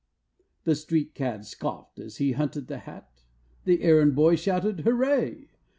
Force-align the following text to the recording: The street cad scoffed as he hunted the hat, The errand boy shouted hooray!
The 0.63 0.73
street 0.73 1.13
cad 1.13 1.45
scoffed 1.45 1.99
as 1.99 2.17
he 2.17 2.31
hunted 2.31 2.65
the 2.65 2.79
hat, 2.79 3.21
The 3.65 3.83
errand 3.83 4.15
boy 4.15 4.35
shouted 4.35 4.79
hooray! 4.79 5.51